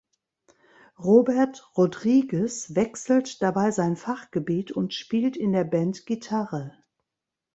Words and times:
Robert 0.97 1.71
Rodriguez 1.77 2.73
wechselt 2.75 3.39
dabei 3.43 3.69
sein 3.69 3.95
Fachgebiet 3.95 4.71
und 4.71 4.95
spielt 4.95 5.37
in 5.37 5.53
der 5.53 5.63
Band 5.63 6.07
Gitarre. 6.07 6.73